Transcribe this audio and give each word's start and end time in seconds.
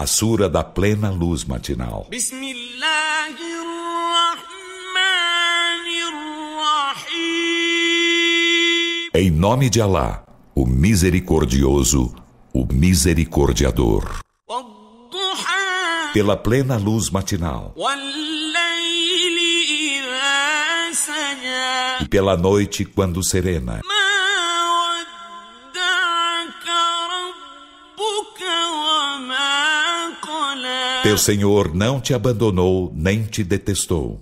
a 0.00 0.06
sura 0.06 0.48
da 0.48 0.64
plena 0.64 1.10
luz 1.10 1.44
matinal. 1.44 2.08
Em 9.12 9.30
nome 9.30 9.68
de 9.68 9.78
Alá, 9.78 10.24
o 10.54 10.64
misericordioso, 10.64 12.14
o 12.50 12.64
misericordiador. 12.72 14.20
Pela 16.14 16.34
plena 16.34 16.78
luz 16.78 17.10
matinal. 17.10 17.74
E 22.00 22.08
pela 22.08 22.38
noite 22.38 22.86
quando 22.86 23.22
serena. 23.22 23.82
Teu 31.02 31.16
Senhor 31.16 31.74
não 31.74 32.00
te 32.00 32.12
abandonou 32.12 32.92
nem 32.94 33.24
te 33.24 33.42
detestou. 33.42 34.20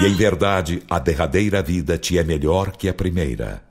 E 0.00 0.06
em 0.06 0.14
verdade, 0.14 0.82
a 0.88 0.98
derradeira 0.98 1.62
vida 1.62 1.98
te 1.98 2.18
é 2.18 2.24
melhor 2.24 2.72
que 2.72 2.88
a 2.88 2.94
primeira. 2.94 3.62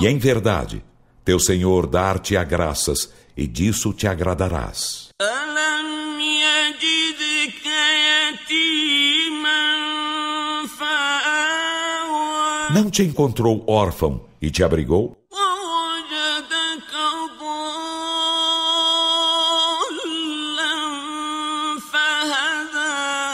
E 0.00 0.06
em 0.06 0.18
verdade, 0.18 0.84
teu 1.24 1.38
Senhor 1.38 1.86
dar-te-á 1.86 2.44
graças, 2.44 3.12
e 3.36 3.46
disso 3.46 3.92
te 3.92 4.06
agradarás. 4.06 5.08
Não 12.74 12.90
te 12.90 13.02
encontrou 13.02 13.62
órfão 13.66 14.24
e 14.40 14.50
te 14.50 14.64
abrigou? 14.64 15.16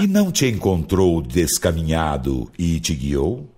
E 0.00 0.06
não 0.08 0.32
te 0.32 0.46
encontrou 0.46 1.22
descaminhado 1.22 2.50
e 2.58 2.80
te 2.80 2.92
guiou? 2.92 3.48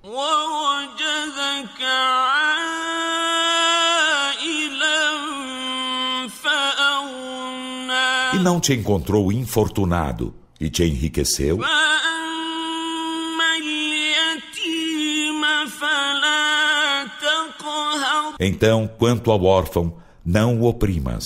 e 8.35 8.39
não 8.39 8.59
te 8.61 8.73
encontrou 8.73 9.31
infortunado 9.31 10.35
e 10.61 10.69
te 10.69 10.85
enriqueceu? 10.85 11.61
Então, 18.41 18.91
quanto 18.99 19.31
ao 19.31 19.45
órfão, 19.45 19.97
não 20.25 20.61
o 20.61 20.65
oprimas. 20.65 21.25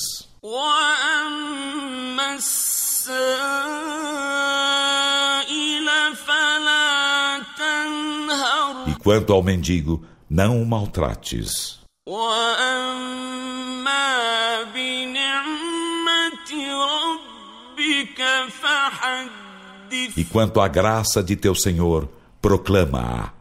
E 8.87 8.95
quanto 9.03 9.33
ao 9.33 9.43
mendigo, 9.43 10.05
não 10.28 10.62
o 10.62 10.67
maltrates. 10.67 11.78
E 20.16 20.24
quanto 20.24 20.60
à 20.60 20.68
graça 20.68 21.22
de 21.22 21.36
teu 21.36 21.54
Senhor, 21.54 22.08
proclama-a. 22.41 23.38